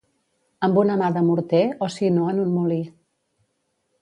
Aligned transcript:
Amb 0.67 0.79
una 0.83 0.95
mà 1.01 1.09
de 1.19 1.23
morter 1.27 1.61
o 1.89 1.93
si 1.99 2.11
no 2.19 2.27
en 2.33 2.43
un 2.47 2.53
molí. 2.57 2.81